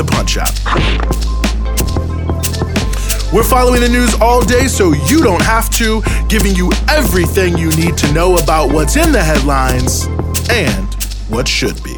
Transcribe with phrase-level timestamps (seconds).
[0.00, 0.56] the Punch Out.
[3.34, 7.70] We're following the news all day so you don't have to, giving you everything you
[7.72, 10.06] need to know about what's in the headlines
[10.50, 10.94] and
[11.28, 11.94] what should be.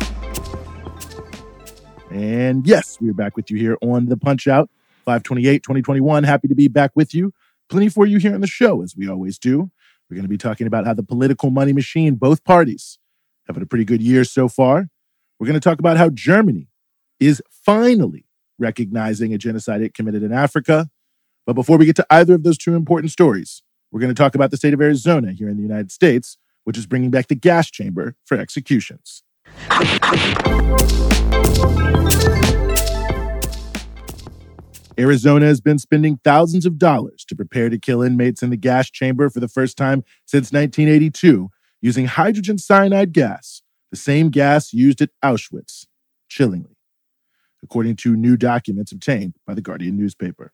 [2.10, 4.68] And yes, we're back with you here on the Punch Out
[5.04, 6.24] 528 2021.
[6.24, 7.32] Happy to be back with you.
[7.68, 9.70] Plenty for you here on the show, as we always do.
[10.10, 12.98] We're going to be talking about how the political money machine, both parties,
[13.46, 14.88] having a pretty good year so far.
[15.38, 16.66] We're going to talk about how Germany
[17.26, 18.26] is finally
[18.58, 20.88] recognizing a genocide it committed in Africa.
[21.46, 24.34] But before we get to either of those two important stories, we're going to talk
[24.34, 27.34] about the state of Arizona here in the United States, which is bringing back the
[27.34, 29.22] gas chamber for executions.
[34.98, 38.90] Arizona has been spending thousands of dollars to prepare to kill inmates in the gas
[38.90, 41.50] chamber for the first time since 1982
[41.80, 45.86] using hydrogen cyanide gas, the same gas used at Auschwitz,
[46.28, 46.71] chillingly,
[47.62, 50.52] according to new documents obtained by the Guardian newspaper.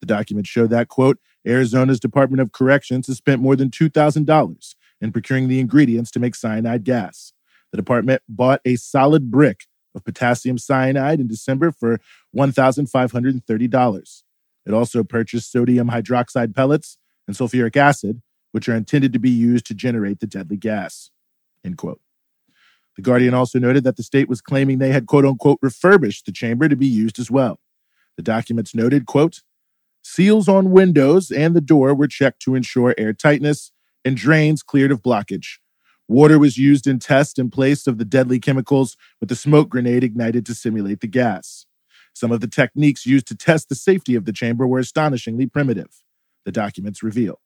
[0.00, 5.12] The documents show that, quote, Arizona's Department of Corrections has spent more than $2,000 in
[5.12, 7.32] procuring the ingredients to make cyanide gas.
[7.70, 12.00] The department bought a solid brick of potassium cyanide in December for
[12.36, 14.22] $1,530.
[14.64, 19.66] It also purchased sodium hydroxide pellets and sulfuric acid, which are intended to be used
[19.66, 21.10] to generate the deadly gas.
[21.64, 22.00] End quote.
[22.96, 26.32] The Guardian also noted that the state was claiming they had quote unquote refurbished the
[26.32, 27.58] chamber to be used as well.
[28.16, 29.42] The documents noted, quote,
[30.02, 33.70] seals on windows and the door were checked to ensure airtightness
[34.04, 35.58] and drains cleared of blockage.
[36.08, 40.04] Water was used in tests in place of the deadly chemicals with the smoke grenade
[40.04, 41.66] ignited to simulate the gas.
[42.14, 46.02] Some of the techniques used to test the safety of the chamber were astonishingly primitive,
[46.44, 47.40] the documents reveal.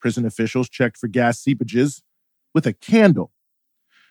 [0.00, 2.02] Prison officials checked for gas seepages
[2.52, 3.32] with a candle.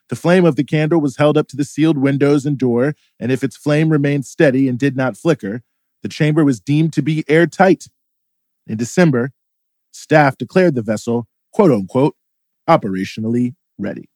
[0.10, 3.32] The flame of the candle was held up to the sealed windows and door, and
[3.32, 5.64] if its flame remained steady and did not flicker,
[6.02, 7.88] the chamber was deemed to be airtight.
[8.68, 9.32] In December,
[9.92, 12.16] staff declared the vessel, quote unquote,
[12.70, 14.10] operationally ready.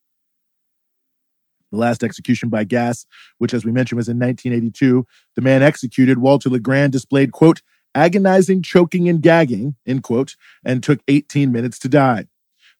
[1.70, 3.04] The last execution by gas,
[3.38, 5.06] which, as we mentioned, was in 1982,
[5.36, 7.62] the man executed, Walter LaGrand, displayed, quote,
[7.94, 12.26] agonizing choking and gagging, end quote, and took 18 minutes to die.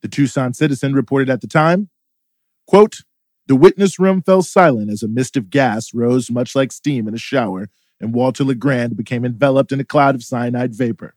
[0.01, 1.91] The Tucson citizen reported at the time,
[2.69, 2.99] quote,
[3.49, 7.15] the witness room fell silent as a mist of gas rose much like steam in
[7.15, 11.15] a shower, and Walter LaGrand became enveloped in a cloud of cyanide vapor.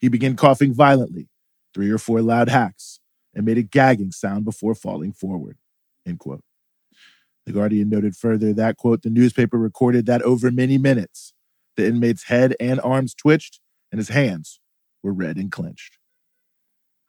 [0.00, 1.28] He began coughing violently,
[1.74, 2.98] three or four loud hacks,
[3.34, 5.58] and made a gagging sound before falling forward.
[6.06, 6.42] End quote.
[7.44, 11.32] The Guardian noted further that, quote, the newspaper recorded that over many minutes,
[11.76, 13.60] the inmate's head and arms twitched
[13.92, 14.60] and his hands
[15.02, 15.98] were red and clenched.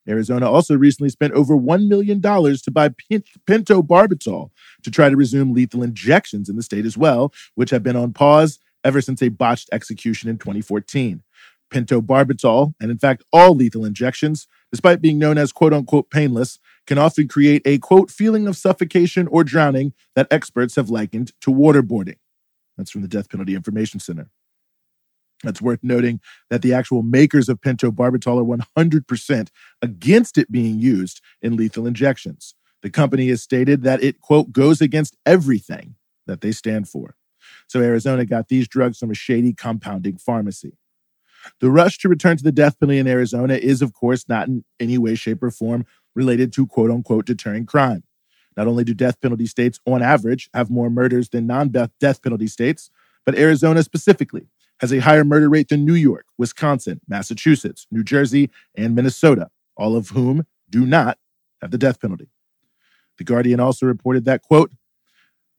[0.07, 4.49] Arizona also recently spent over $1 million to buy pentobarbital
[4.83, 8.13] to try to resume lethal injections in the state as well, which have been on
[8.13, 11.23] pause ever since a botched execution in 2014.
[11.71, 16.97] Pentobarbital, and in fact all lethal injections, despite being known as quote unquote painless, can
[16.97, 22.15] often create a quote feeling of suffocation or drowning that experts have likened to waterboarding.
[22.77, 24.29] That's from the Death Penalty Information Center.
[25.43, 29.49] It's worth noting that the actual makers of pentobarbital are 100%
[29.81, 32.55] against it being used in lethal injections.
[32.81, 37.15] The company has stated that it, quote, goes against everything that they stand for.
[37.67, 40.77] So Arizona got these drugs from a shady compounding pharmacy.
[41.59, 44.65] The rush to return to the death penalty in Arizona is, of course, not in
[44.79, 48.03] any way, shape, or form related to quote unquote deterring crime.
[48.57, 52.47] Not only do death penalty states, on average, have more murders than non death penalty
[52.47, 52.89] states,
[53.25, 54.47] but Arizona specifically
[54.79, 59.95] has a higher murder rate than New York, Wisconsin, Massachusetts, New Jersey, and Minnesota, all
[59.95, 61.17] of whom do not
[61.61, 62.29] have the death penalty.
[63.17, 64.71] The Guardian also reported that, quote,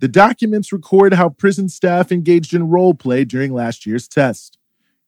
[0.00, 4.56] the documents record how prison staff engaged in role play during last year's test.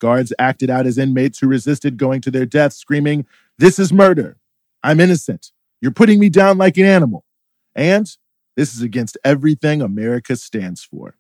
[0.01, 4.39] Guards acted out as inmates who resisted going to their death, screaming, This is murder.
[4.83, 5.53] I'm innocent.
[5.81, 7.25] You're putting me down like an animal.
[7.77, 8.11] And
[8.57, 11.15] this is against everything America stands for.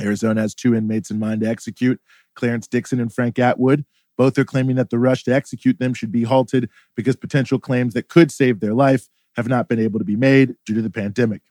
[0.00, 2.00] Arizona has two inmates in mind to execute
[2.34, 3.84] Clarence Dixon and Frank Atwood.
[4.16, 7.94] Both are claiming that the rush to execute them should be halted because potential claims
[7.94, 10.90] that could save their life have not been able to be made due to the
[10.90, 11.42] pandemic.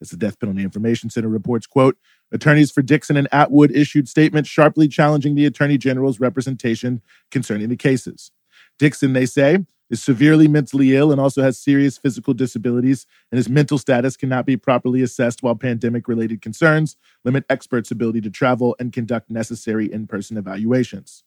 [0.00, 1.96] As the Death Penalty Information Center reports, quote,
[2.32, 7.76] attorneys for Dixon and Atwood issued statements sharply challenging the Attorney General's representation concerning the
[7.76, 8.30] cases.
[8.78, 9.58] Dixon, they say,
[9.90, 14.46] is severely mentally ill and also has serious physical disabilities, and his mental status cannot
[14.46, 19.92] be properly assessed while pandemic related concerns limit experts' ability to travel and conduct necessary
[19.92, 21.24] in person evaluations.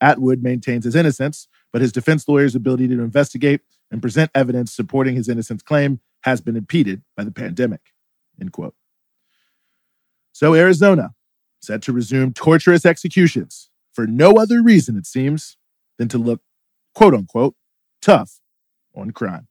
[0.00, 5.16] Atwood maintains his innocence, but his defense lawyer's ability to investigate and present evidence supporting
[5.16, 7.92] his innocence claim has been impeded by the pandemic.
[8.40, 8.74] End quote.
[10.32, 11.14] So, Arizona,
[11.60, 15.56] set to resume torturous executions for no other reason, it seems,
[15.98, 16.42] than to look,
[16.94, 17.54] quote unquote,
[18.00, 18.40] tough
[18.94, 19.48] on crime.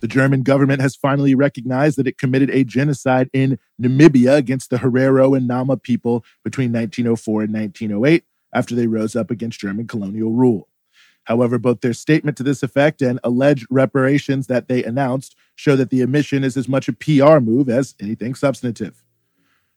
[0.00, 4.78] The German government has finally recognized that it committed a genocide in Namibia against the
[4.78, 10.32] Herero and Nama people between 1904 and 1908 after they rose up against German colonial
[10.32, 10.68] rule.
[11.24, 15.90] However, both their statement to this effect and alleged reparations that they announced show that
[15.90, 19.04] the omission is as much a PR move as anything substantive.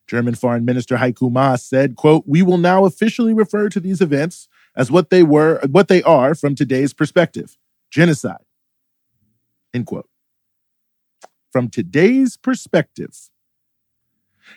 [0.07, 4.47] German Foreign Minister Heiko Maas said, quote, "We will now officially refer to these events
[4.75, 7.57] as what they were, what they are from today's perspective,
[7.89, 8.45] genocide."
[9.73, 10.09] End quote.
[11.51, 13.29] From today's perspective,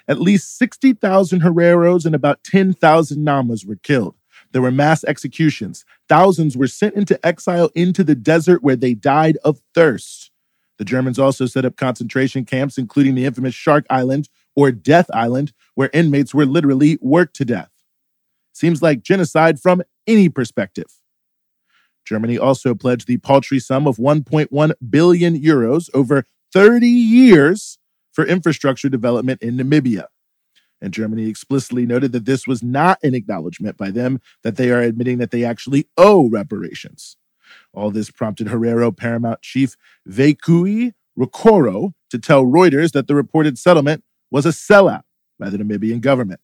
[0.09, 4.17] at least 60,000 Hereros and about 10,000 Namas were killed.
[4.53, 5.85] There were mass executions.
[6.09, 10.31] Thousands were sent into exile into the desert where they died of thirst.
[10.79, 15.53] The Germans also set up concentration camps, including the infamous Shark Island or Death Island,
[15.75, 17.71] where inmates were literally worked to death.
[18.53, 20.87] Seems like genocide from any perspective.
[22.07, 27.79] Germany also pledged the paltry sum of 1.1 billion euros over 30 years
[28.13, 30.07] for infrastructure development in Namibia.
[30.81, 34.81] And Germany explicitly noted that this was not an acknowledgement by them that they are
[34.81, 37.17] admitting that they actually owe reparations.
[37.73, 39.77] All this prompted Herero Paramount Chief
[40.09, 45.03] Vekuii Rukoro to tell Reuters that the reported settlement was a sellout
[45.39, 46.41] by the Namibian government.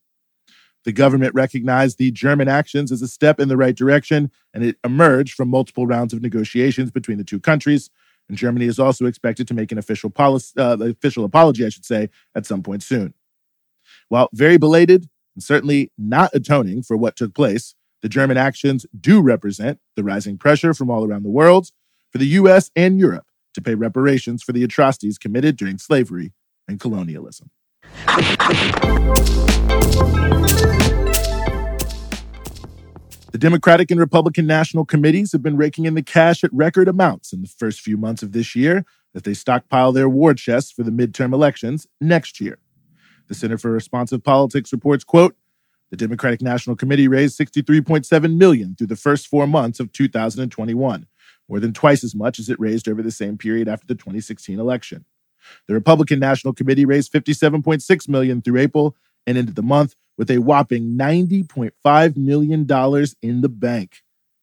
[0.84, 4.76] The government recognized the German actions as a step in the right direction, and it
[4.84, 7.88] emerged from multiple rounds of negotiations between the two countries.
[8.28, 11.84] And Germany is also expected to make an official policy, uh, official apology, I should
[11.84, 13.14] say, at some point soon.
[14.08, 19.20] While very belated and certainly not atoning for what took place, the German actions do
[19.20, 21.70] represent the rising pressure from all around the world
[22.10, 26.32] for the US and Europe to pay reparations for the atrocities committed during slavery
[26.66, 27.50] and colonialism.
[33.30, 37.32] The Democratic and Republican national committees have been raking in the cash at record amounts
[37.32, 38.84] in the first few months of this year
[39.14, 42.58] as they stockpile their war chests for the midterm elections next year.
[43.28, 45.34] The Center for Responsive Politics reports, quote,
[45.90, 51.06] the Democratic National Committee raised 63.7 million through the first 4 months of 2021,
[51.48, 54.58] more than twice as much as it raised over the same period after the 2016
[54.58, 55.04] election.
[55.68, 58.96] The Republican National Committee raised 57.6 million through April
[59.26, 64.02] and ended the month with a whopping 90.5 million dollars in the bank.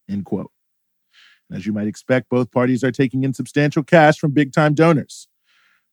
[0.10, 0.52] End quote.
[1.52, 5.28] As you might expect, both parties are taking in substantial cash from big-time donors.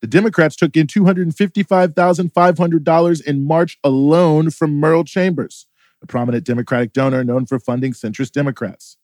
[0.01, 5.65] The Democrats took in $255,500 in March alone from Merle Chambers,
[6.03, 8.97] a prominent Democratic donor known for funding centrist Democrats.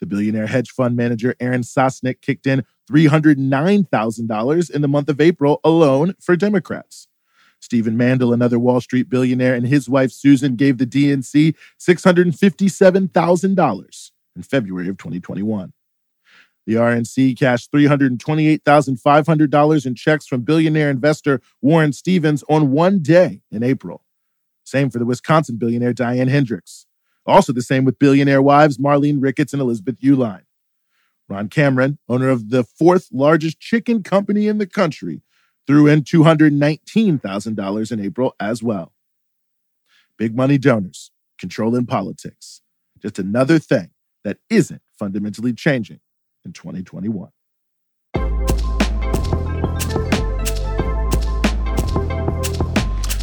[0.00, 5.60] The billionaire hedge fund manager Aaron Sosnick kicked in $309,000 in the month of April
[5.64, 7.08] alone for Democrats.
[7.60, 14.42] Stephen Mandel, another Wall Street billionaire, and his wife Susan gave the DNC $657,000 in
[14.42, 15.72] February of 2021.
[16.66, 23.62] The RNC cashed $328,500 in checks from billionaire investor Warren Stephens on one day in
[23.62, 24.04] April.
[24.64, 26.86] Same for the Wisconsin billionaire Diane Hendricks.
[27.26, 30.42] Also the same with billionaire wives Marlene Ricketts and Elizabeth Uihlein.
[31.32, 35.22] Ron Cameron, owner of the fourth largest chicken company in the country,
[35.66, 38.92] threw in $219,000 in April as well.
[40.18, 42.60] Big money donors, controlling politics.
[43.00, 43.90] Just another thing
[44.24, 46.00] that isn't fundamentally changing
[46.44, 47.30] in 2021.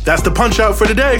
[0.03, 1.19] That's the punch out for today.